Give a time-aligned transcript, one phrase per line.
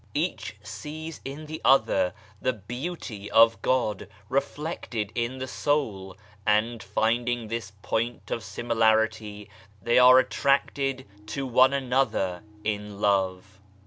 [0.15, 7.49] Each sees in the other the Beauty of God reflected in the soul, and finding
[7.49, 9.47] this point of similarity,
[9.79, 13.59] they are attracted to one another in love.